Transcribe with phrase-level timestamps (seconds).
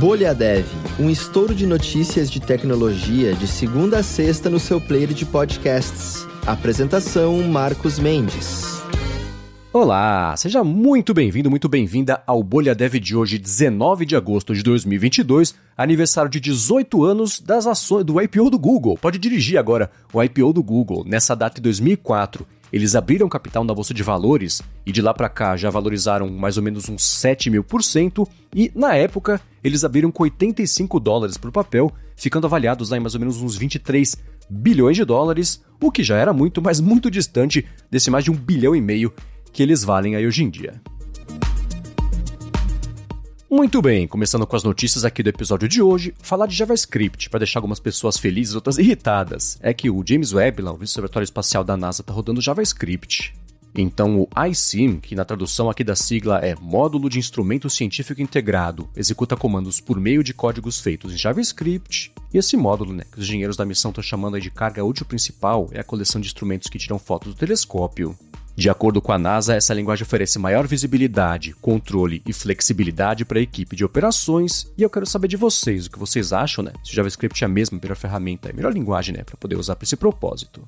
[0.00, 0.64] Bolha Dev,
[0.98, 6.26] um estouro de notícias de tecnologia de segunda a sexta no seu player de podcasts.
[6.46, 8.80] Apresentação Marcos Mendes.
[9.70, 14.62] Olá, seja muito bem-vindo, muito bem-vinda ao Bolha Dev de hoje, 19 de agosto de
[14.62, 18.96] 2022, aniversário de 18 anos das ações do IPO do Google.
[18.96, 22.46] Pode dirigir agora o IPO do Google nessa data de 2004.
[22.72, 26.56] Eles abriram capital na bolsa de valores e de lá para cá já valorizaram mais
[26.56, 28.28] ou menos uns 7 mil por cento.
[28.54, 33.14] E na época eles abriram com 85 dólares por papel, ficando avaliados lá em mais
[33.14, 34.16] ou menos uns 23
[34.48, 38.34] bilhões de dólares, o que já era muito, mas muito distante desse mais de um
[38.34, 39.12] bilhão e meio
[39.52, 40.80] que eles valem aí hoje em dia.
[43.50, 47.40] Muito bem, começando com as notícias aqui do episódio de hoje, falar de JavaScript para
[47.40, 49.58] deixar algumas pessoas felizes, outras irritadas.
[49.60, 53.34] É que o James Webb, lá, o Observatório Espacial da NASA, está rodando JavaScript.
[53.74, 58.88] Então, o ISIM, que na tradução aqui da sigla é Módulo de Instrumento Científico Integrado,
[58.94, 62.12] executa comandos por meio de códigos feitos em JavaScript.
[62.32, 65.68] E esse módulo, né, que os engenheiros da missão estão chamando de carga útil principal,
[65.72, 68.16] é a coleção de instrumentos que tiram fotos do telescópio.
[68.60, 73.42] De acordo com a NASA, essa linguagem oferece maior visibilidade, controle e flexibilidade para a
[73.42, 76.72] equipe de operações, e eu quero saber de vocês o que vocês acham, né?
[76.84, 79.56] Se o JavaScript é a mesma melhor ferramenta, é a melhor linguagem, né, para poder
[79.56, 80.62] usar para esse propósito.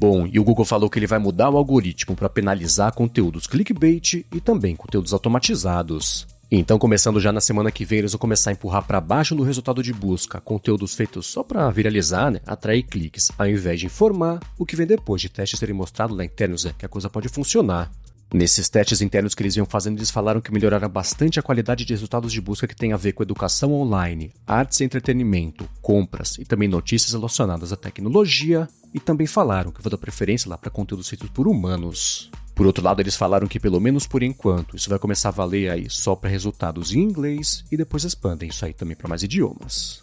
[0.00, 4.24] Bom, e o Google falou que ele vai mudar o algoritmo para penalizar conteúdos clickbait
[4.34, 6.26] e também conteúdos automatizados.
[6.54, 9.42] Então, começando já na semana que vem, eles vão começar a empurrar para baixo no
[9.42, 14.38] resultado de busca conteúdos feitos só para viralizar, né, atrair cliques, ao invés de informar
[14.58, 17.30] o que vem depois de testes serem mostrados lá internos, é que a coisa pode
[17.30, 17.90] funcionar.
[18.34, 21.94] Nesses testes internos que eles iam fazendo, eles falaram que melhoraram bastante a qualidade de
[21.94, 26.44] resultados de busca que tem a ver com educação online, artes e entretenimento, compras e
[26.44, 28.68] também notícias relacionadas à tecnologia.
[28.92, 32.30] E também falaram que vou dar preferência lá para conteúdos feitos por humanos.
[32.54, 35.70] Por outro lado, eles falaram que, pelo menos por enquanto, isso vai começar a valer
[35.70, 40.02] aí só para resultados em inglês e depois expandem isso aí também para mais idiomas.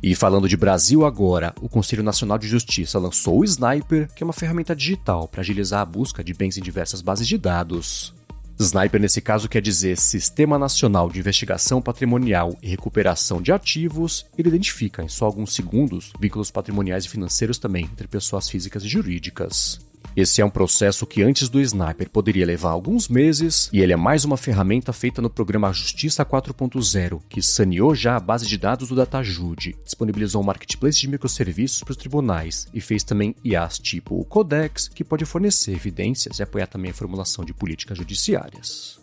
[0.00, 4.26] E falando de Brasil agora, o Conselho Nacional de Justiça lançou o Sniper, que é
[4.26, 8.14] uma ferramenta digital para agilizar a busca de bens em diversas bases de dados.
[8.60, 14.26] Sniper, nesse caso, quer dizer Sistema Nacional de Investigação Patrimonial e Recuperação de Ativos.
[14.36, 18.88] Ele identifica, em só alguns segundos, vínculos patrimoniais e financeiros também entre pessoas físicas e
[18.88, 19.87] jurídicas.
[20.16, 23.96] Esse é um processo que antes do Sniper poderia levar alguns meses, e ele é
[23.96, 28.88] mais uma ferramenta feita no programa Justiça 4.0, que saneou já a base de dados
[28.88, 34.18] do DataJude, disponibilizou um marketplace de microserviços para os tribunais e fez também IAs tipo
[34.18, 38.98] o Codex, que pode fornecer evidências e apoiar também a formulação de políticas judiciárias.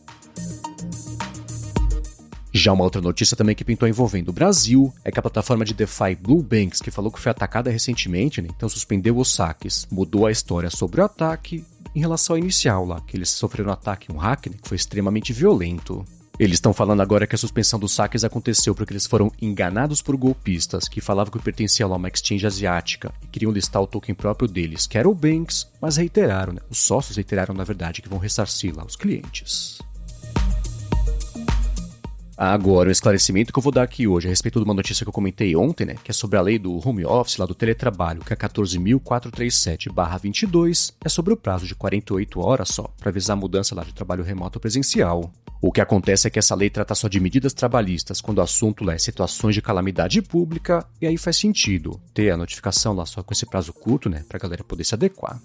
[2.66, 5.72] Já uma outra notícia também que pintou envolvendo o Brasil é que a plataforma de
[5.72, 10.26] DeFi Blue Banks, que falou que foi atacada recentemente, né, então suspendeu os saques, mudou
[10.26, 14.12] a história sobre o ataque em relação ao inicial lá, que eles sofreram um ataque,
[14.12, 16.04] um hack, né, que foi extremamente violento.
[16.40, 20.18] Eles estão falando agora que a suspensão dos saques aconteceu porque eles foram enganados por
[20.18, 24.48] golpistas que falavam que pertenciam a uma exchange asiática e queriam listar o token próprio
[24.48, 26.62] deles, que era o Banks, mas reiteraram, né?
[26.68, 29.78] os sócios reiteraram na verdade que vão ressarcir lá os clientes.
[32.38, 35.10] Agora, um esclarecimento que eu vou dar aqui hoje a respeito de uma notícia que
[35.10, 38.26] eu comentei ontem, né, que é sobre a lei do home office, lá do teletrabalho,
[38.26, 43.74] que é 14.437-22, é sobre o prazo de 48 horas só, para avisar a mudança
[43.74, 45.32] lá de trabalho remoto presencial.
[45.62, 48.84] O que acontece é que essa lei trata só de medidas trabalhistas quando o assunto
[48.84, 53.24] lá é situações de calamidade pública, e aí faz sentido ter a notificação lá só
[53.24, 55.40] com esse prazo curto, né, para a galera poder se adequar.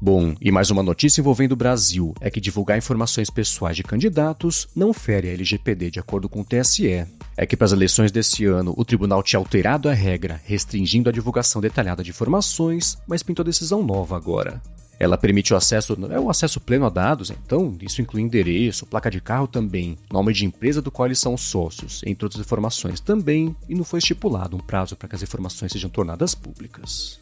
[0.00, 4.68] Bom, e mais uma notícia envolvendo o Brasil é que divulgar informações pessoais de candidatos
[4.76, 7.06] não fere a LGPD de acordo com o TSE.
[7.34, 11.12] É que para as eleições desse ano o tribunal tinha alterado a regra, restringindo a
[11.12, 14.60] divulgação detalhada de informações, mas pintou decisão nova agora.
[14.98, 19.10] Ela permite o acesso, é o acesso pleno a dados, então isso inclui endereço, placa
[19.10, 23.54] de carro também, nome de empresa do qual eles são sócios, entre outras informações também,
[23.68, 27.20] e não foi estipulado um prazo para que as informações sejam tornadas públicas.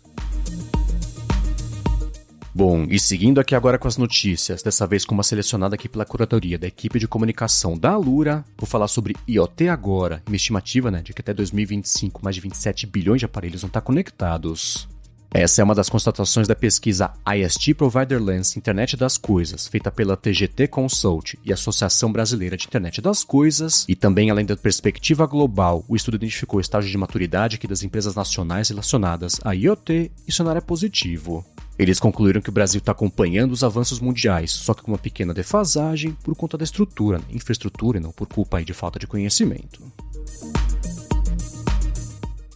[2.57, 6.05] Bom, e seguindo aqui agora com as notícias, dessa vez com uma selecionada aqui pela
[6.05, 11.03] curadoria da equipe de comunicação da Alura, vou falar sobre IoT agora, uma estimativa né,
[11.03, 14.89] de que até 2025 mais de 27 bilhões de aparelhos vão estar conectados.
[15.33, 20.17] Essa é uma das constatações da pesquisa IST Provider Lens Internet das Coisas, feita pela
[20.17, 25.85] TGT Consult e Associação Brasileira de Internet das Coisas, e também além da perspectiva global,
[25.89, 30.33] o estudo identificou o estágio de maturidade aqui das empresas nacionais relacionadas a IoT e
[30.33, 31.45] cenário é positivo.
[31.79, 35.35] Eles concluíram que o Brasil está acompanhando os avanços mundiais, só que com uma pequena
[35.35, 39.83] defasagem por conta da estrutura, infraestrutura, e não por culpa de falta de conhecimento.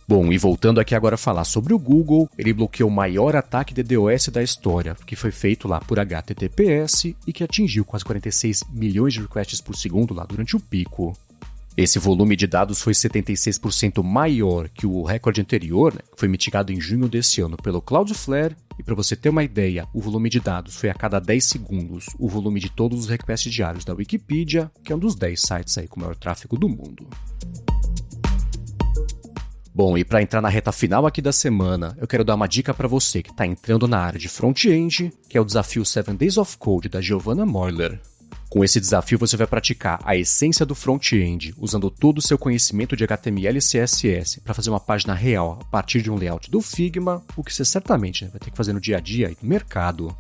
[0.09, 3.75] Bom, e voltando aqui agora a falar sobre o Google, ele bloqueou o maior ataque
[3.75, 8.65] de DOS da história, que foi feito lá por HTTPS e que atingiu quase 46
[8.71, 11.15] milhões de requests por segundo lá durante o pico.
[11.77, 16.73] Esse volume de dados foi 76% maior que o recorde anterior, né, que foi mitigado
[16.73, 18.57] em junho desse ano pelo Cloudflare.
[18.79, 22.07] E para você ter uma ideia, o volume de dados foi a cada 10 segundos
[22.19, 25.79] o volume de todos os requests diários da Wikipedia, que é um dos 10 sites
[25.79, 27.09] aí com maior tráfego do mundo.
[29.75, 32.75] Bom, e para entrar na reta final aqui da semana, eu quero dar uma dica
[32.75, 36.37] para você que está entrando na área de front-end, que é o desafio 7 Days
[36.37, 38.01] of Code da Giovanna Moyler.
[38.49, 42.97] Com esse desafio, você vai praticar a essência do front-end, usando todo o seu conhecimento
[42.97, 46.63] de HTML e CSS para fazer uma página real a partir de um layout do
[46.63, 49.49] Figma, o que você certamente vai ter que fazer no dia a dia e no
[49.49, 50.17] mercado.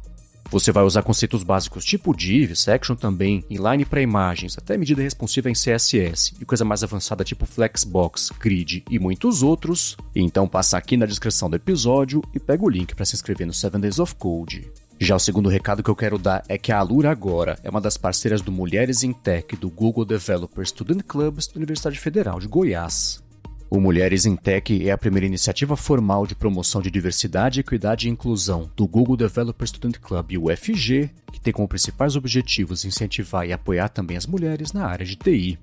[0.50, 5.50] Você vai usar conceitos básicos tipo div, section também, inline para imagens, até medida responsiva
[5.50, 9.96] em CSS e coisa mais avançada tipo flexbox, grid e muitos outros.
[10.14, 13.54] Então passa aqui na descrição do episódio e pega o link para se inscrever no
[13.54, 14.70] 7 Days of Code.
[15.00, 17.80] Já o segundo recado que eu quero dar é que a Alura agora é uma
[17.80, 22.48] das parceiras do Mulheres em Tech do Google Developer Student Clubs da Universidade Federal de
[22.48, 23.22] Goiás.
[23.70, 28.10] O Mulheres em Tech é a primeira iniciativa formal de promoção de diversidade, equidade e
[28.10, 33.90] inclusão do Google Developer Student Club UFG, que tem como principais objetivos incentivar e apoiar
[33.90, 35.58] também as mulheres na área de TI.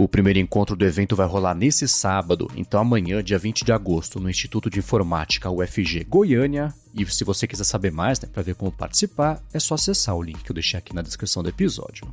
[0.00, 4.18] O primeiro encontro do evento vai rolar nesse sábado, então amanhã, dia 20 de agosto,
[4.18, 6.72] no Instituto de Informática UFG Goiânia.
[6.94, 10.22] E se você quiser saber mais, né, para ver como participar, é só acessar o
[10.22, 12.08] link que eu deixei aqui na descrição do episódio.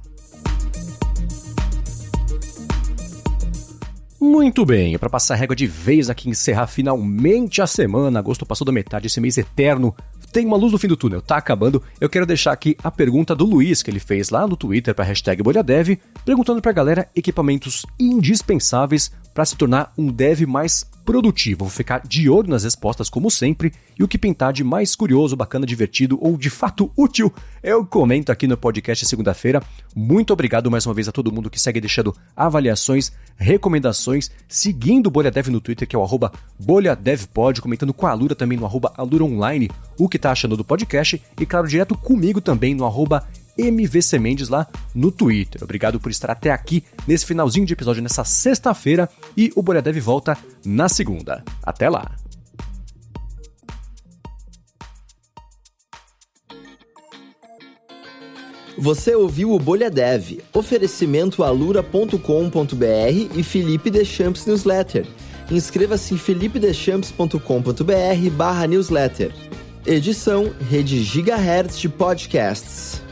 [4.20, 8.66] Muito bem, para passar a régua de vez aqui encerrar finalmente a semana, agosto passou
[8.66, 9.96] da metade, esse mês eterno
[10.32, 11.82] tem uma luz no fim do túnel, tá acabando.
[12.00, 15.06] Eu quero deixar aqui a pergunta do Luiz, que ele fez lá no Twitter para
[15.06, 21.60] hashtag BolhaDev, perguntando pra galera equipamentos indispensáveis para se tornar um dev mais produtivo.
[21.60, 25.38] Vou ficar de olho nas respostas, como sempre, e o que pintar de mais curioso,
[25.38, 27.34] bacana, divertido ou de fato útil,
[27.64, 29.64] eu comento aqui no podcast segunda-feira.
[29.96, 35.12] Muito obrigado mais uma vez a todo mundo que segue deixando avaliações, recomendações, seguindo o
[35.12, 38.66] Bolha Dev no Twitter, que é o arroba BolhaDevPod, comentando com a Alura também no
[38.66, 38.94] arroba
[39.98, 43.26] o que tá achando do podcast, e claro, direto comigo também no arroba
[43.58, 45.64] MVC Mendes lá no Twitter.
[45.64, 49.98] Obrigado por estar até aqui nesse finalzinho de episódio nessa sexta-feira e o Bolha Dev
[50.00, 51.44] volta na segunda.
[51.64, 52.12] Até lá!
[58.78, 62.16] Você ouviu o Bolha Dev, oferecimento alura.com.br
[63.36, 65.08] e Felipe Deschamps Newsletter.
[65.50, 69.34] Inscreva-se em felipedechamps.com.br barra newsletter.
[69.84, 73.07] Edição Rede Gigahertz de Podcasts.